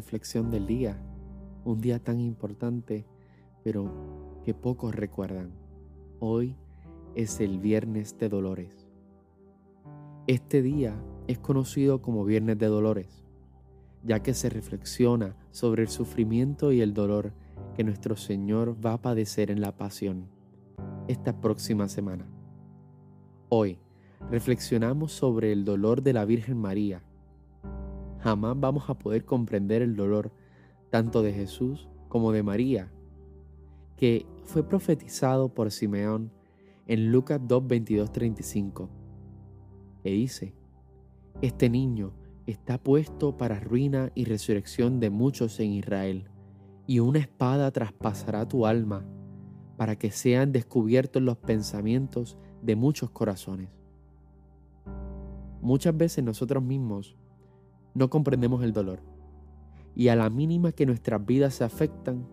[0.00, 0.96] reflexión del día,
[1.62, 3.04] un día tan importante,
[3.62, 5.50] pero que pocos recuerdan.
[6.20, 6.56] Hoy
[7.14, 8.88] es el Viernes de Dolores.
[10.26, 13.26] Este día es conocido como Viernes de Dolores,
[14.02, 17.34] ya que se reflexiona sobre el sufrimiento y el dolor
[17.76, 20.28] que nuestro Señor va a padecer en la pasión
[21.08, 22.26] esta próxima semana.
[23.50, 23.78] Hoy
[24.30, 27.02] reflexionamos sobre el dolor de la Virgen María.
[28.22, 30.30] Jamás vamos a poder comprender el dolor
[30.90, 32.92] tanto de Jesús como de María,
[33.96, 36.30] que fue profetizado por Simeón
[36.86, 38.90] en Lucas 2, 22, 35,
[40.02, 40.54] que dice,
[41.40, 42.12] Este niño
[42.46, 46.28] está puesto para ruina y resurrección de muchos en Israel,
[46.86, 49.04] y una espada traspasará tu alma,
[49.76, 53.68] para que sean descubiertos los pensamientos de muchos corazones.
[55.62, 57.16] Muchas veces nosotros mismos
[57.94, 59.00] no comprendemos el dolor,
[59.94, 62.26] y a la mínima que nuestras vidas se afectan,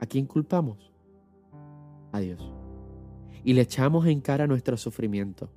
[0.00, 0.92] ¿a quién culpamos?
[2.12, 2.52] A Dios.
[3.44, 5.50] Y le echamos en cara nuestro sufrimiento.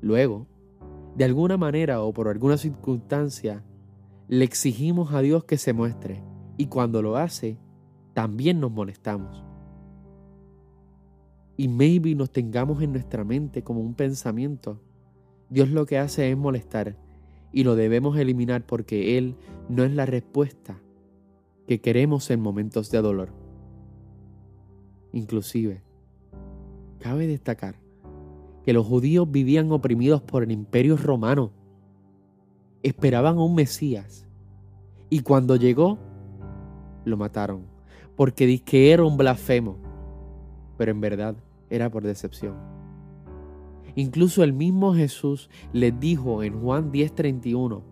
[0.00, 0.46] Luego,
[1.16, 3.62] de alguna manera o por alguna circunstancia,
[4.28, 6.22] le exigimos a Dios que se muestre
[6.56, 7.58] y cuando lo hace,
[8.14, 9.44] también nos molestamos.
[11.56, 14.80] Y maybe nos tengamos en nuestra mente como un pensamiento.
[15.50, 16.96] Dios lo que hace es molestar
[17.52, 19.36] y lo debemos eliminar porque Él
[19.68, 20.80] no es la respuesta
[21.66, 23.28] que queremos en momentos de dolor.
[25.12, 25.82] Inclusive,
[26.98, 27.76] cabe destacar
[28.64, 31.52] que los judíos vivían oprimidos por el imperio romano.
[32.82, 34.26] Esperaban a un Mesías
[35.10, 35.98] y cuando llegó,
[37.04, 37.66] lo mataron,
[38.16, 39.76] porque que era un blasfemo,
[40.78, 41.36] pero en verdad
[41.68, 42.56] era por decepción.
[43.94, 47.82] Incluso el mismo Jesús les dijo en Juan 10:31,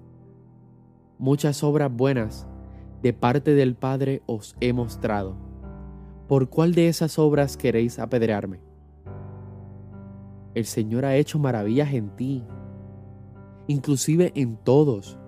[1.19, 2.47] muchas obras buenas
[3.03, 5.37] de parte del Padre os he mostrado.
[6.29, 8.61] ¿Por cuál de esas obras queréis apedrearme?
[10.55, 12.45] El Señor ha hecho maravillas en ti,
[13.67, 15.19] inclusive en todos.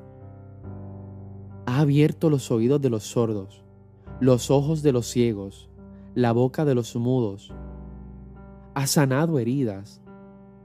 [1.67, 3.65] Ha abierto los oídos de los sordos,
[4.21, 5.71] los ojos de los ciegos,
[6.15, 7.53] la boca de los mudos.
[8.75, 10.02] Ha sanado heridas,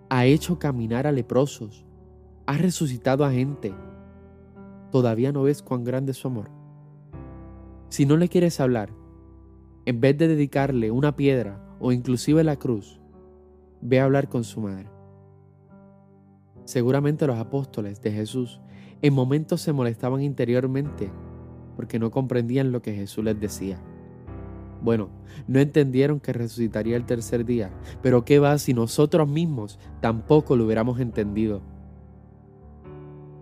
[0.09, 1.85] ha hecho caminar a leprosos,
[2.45, 3.73] ha resucitado a gente.
[4.91, 6.49] ¿Todavía no ves cuán grande es su amor?
[7.89, 8.89] Si no le quieres hablar,
[9.85, 12.99] en vez de dedicarle una piedra o inclusive la cruz,
[13.81, 14.89] ve a hablar con su madre.
[16.65, 18.59] Seguramente los apóstoles de Jesús
[19.01, 21.09] en momentos se molestaban interiormente
[21.75, 23.79] porque no comprendían lo que Jesús les decía.
[24.81, 25.09] Bueno,
[25.47, 27.71] no entendieron que resucitaría el tercer día,
[28.01, 31.61] pero ¿qué va si nosotros mismos tampoco lo hubiéramos entendido?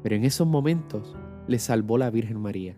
[0.04, 1.16] Pero en esos momentos
[1.48, 2.78] le salvó la Virgen María.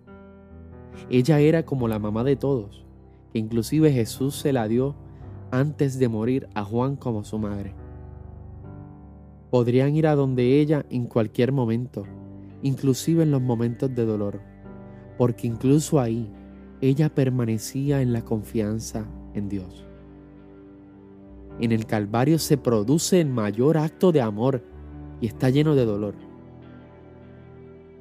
[1.10, 2.86] Ella era como la mamá de todos,
[3.32, 4.96] que inclusive Jesús se la dio
[5.52, 7.74] antes de morir a Juan como su madre.
[9.50, 12.04] Podrían ir a donde ella en cualquier momento,
[12.64, 14.42] inclusive en los momentos de dolor,
[15.18, 16.30] porque incluso ahí
[16.82, 19.86] ella permanecía en la confianza en Dios.
[21.60, 24.64] En el Calvario se produce el mayor acto de amor
[25.20, 26.14] y está lleno de dolor.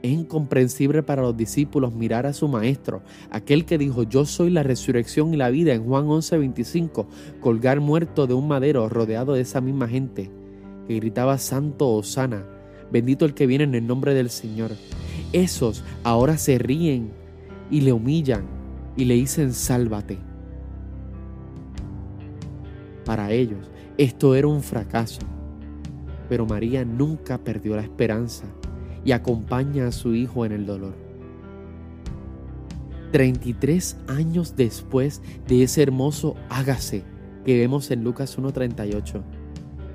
[0.03, 4.63] Es incomprensible para los discípulos mirar a su maestro, aquel que dijo, yo soy la
[4.63, 7.07] resurrección y la vida en Juan 11:25,
[7.41, 10.31] colgar muerto de un madero rodeado de esa misma gente,
[10.87, 12.45] que gritaba, Santo Osana,
[12.93, 14.73] bendito el que viene en el nombre del Señor.
[15.33, 17.11] Esos ahora se ríen
[17.71, 18.56] y le humillan
[18.97, 20.19] y le dicen, sálvate.
[23.05, 25.21] Para ellos esto era un fracaso,
[26.29, 28.45] pero María nunca perdió la esperanza
[29.05, 30.95] y acompaña a su hijo en el dolor.
[33.13, 37.05] 33 años después de ese hermoso hágase
[37.45, 39.23] que vemos en Lucas 1.38,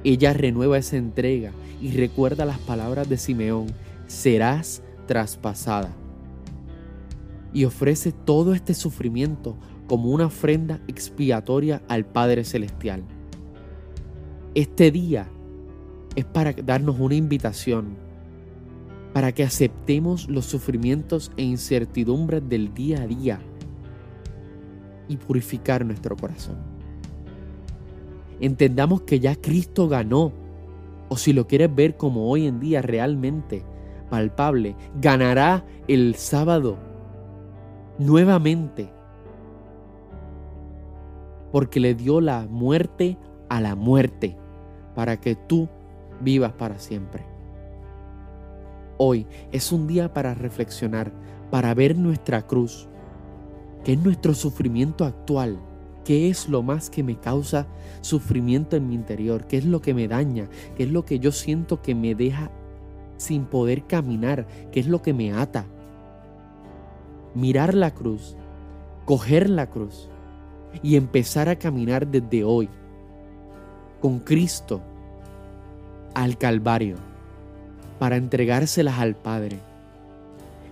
[0.04, 1.52] ella renueva esa entrega
[1.82, 3.68] y recuerda las palabras de Simeón,
[4.08, 6.01] serás traspasada.
[7.53, 9.58] Y ofrece todo este sufrimiento
[9.88, 13.03] como una ofrenda expiatoria al Padre Celestial.
[14.56, 15.28] Este día
[16.16, 17.96] es para darnos una invitación
[19.14, 23.40] para que aceptemos los sufrimientos e incertidumbres del día a día
[25.08, 26.58] y purificar nuestro corazón.
[28.40, 30.32] Entendamos que ya Cristo ganó,
[31.09, 33.64] o si lo quieres ver como hoy en día realmente
[34.09, 36.78] palpable, ganará el sábado
[37.97, 38.90] nuevamente,
[41.52, 43.17] porque le dio la muerte
[43.49, 44.38] a la muerte,
[44.96, 45.67] para que tú
[46.22, 47.26] vivas para siempre.
[48.97, 51.11] Hoy es un día para reflexionar,
[51.49, 52.88] para ver nuestra cruz,
[53.84, 55.59] que es nuestro sufrimiento actual,
[56.05, 57.67] qué es lo más que me causa
[58.02, 61.32] sufrimiento en mi interior, qué es lo que me daña, qué es lo que yo
[61.32, 62.52] siento que me deja
[63.17, 65.66] sin poder caminar, qué es lo que me ata.
[67.34, 68.36] Mirar la cruz,
[69.06, 70.10] coger la cruz
[70.84, 72.70] y empezar a caminar desde hoy
[74.02, 74.82] con Cristo
[76.14, 76.98] al Calvario
[78.00, 79.60] para entregárselas al Padre.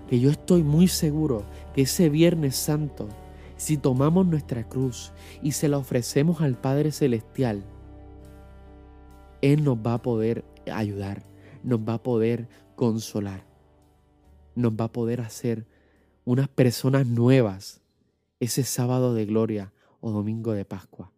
[0.10, 1.44] Que yo estoy muy seguro
[1.76, 3.08] que ese Viernes Santo,
[3.56, 5.12] si tomamos nuestra cruz
[5.44, 7.64] y se la ofrecemos al Padre Celestial,
[9.42, 11.24] Él nos va a poder ayudar,
[11.64, 13.44] nos va a poder consolar,
[14.56, 15.66] nos va a poder hacer
[16.30, 17.82] unas personas nuevas
[18.40, 21.12] ese sábado de gloria o domingo de Pascua.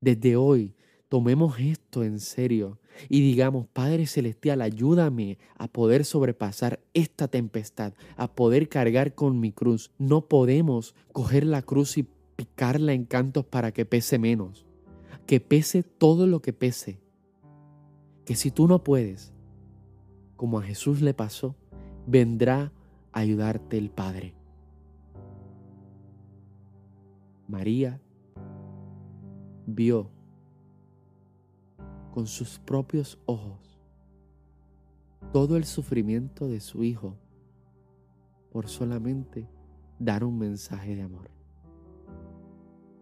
[0.00, 0.76] Desde hoy
[1.08, 2.78] tomemos esto en serio
[3.08, 9.50] y digamos, Padre Celestial, ayúdame a poder sobrepasar esta tempestad, a poder cargar con mi
[9.50, 9.90] cruz.
[9.98, 12.06] No podemos coger la cruz y
[12.36, 14.66] picarla en cantos para que pese menos,
[15.26, 17.00] que pese todo lo que pese.
[18.24, 19.32] Que si tú no puedes,
[20.36, 21.56] como a Jesús le pasó,
[22.06, 22.72] vendrá
[23.18, 24.34] ayudarte el Padre.
[27.48, 28.00] María
[29.66, 30.10] vio
[32.12, 33.78] con sus propios ojos
[35.32, 37.16] todo el sufrimiento de su hijo
[38.52, 39.48] por solamente
[39.98, 41.30] dar un mensaje de amor.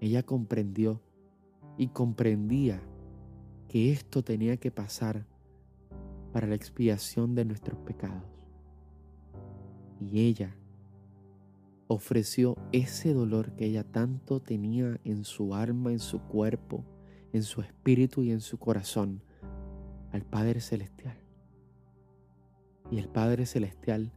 [0.00, 1.00] Ella comprendió
[1.76, 2.80] y comprendía
[3.68, 5.26] que esto tenía que pasar
[6.32, 8.36] para la expiación de nuestros pecados.
[10.00, 10.54] Y ella
[11.88, 16.84] ofreció ese dolor que ella tanto tenía en su alma, en su cuerpo,
[17.32, 19.22] en su espíritu y en su corazón
[20.12, 21.19] al Padre Celestial.
[22.90, 24.12] Y el Padre Celestial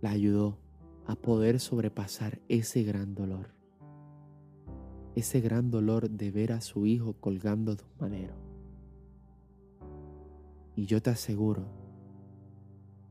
[0.00, 0.58] la ayudó
[1.06, 3.54] a poder sobrepasar ese gran dolor.
[5.14, 8.34] Ese gran dolor de ver a su hijo colgando de un madero.
[10.74, 11.66] Y yo te aseguro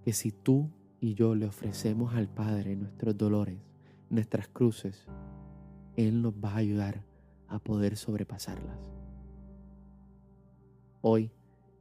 [0.03, 3.57] que si tú y yo le ofrecemos al Padre nuestros dolores,
[4.11, 5.07] nuestras cruces,
[5.95, 7.03] Él nos va a ayudar
[7.47, 8.77] a poder sobrepasarlas.
[11.01, 11.31] Hoy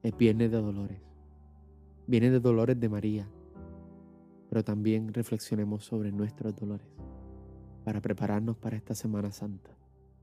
[0.02, 1.02] es viernes de dolores,
[2.06, 3.28] viene de dolores de María,
[4.48, 6.88] pero también reflexionemos sobre nuestros dolores
[7.84, 9.70] para prepararnos para esta Semana Santa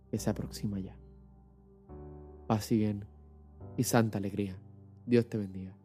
[0.10, 0.98] que se aproxima ya.
[2.48, 3.06] Paz y bien
[3.78, 4.58] y santa alegría.
[5.06, 5.78] Dios te bendiga.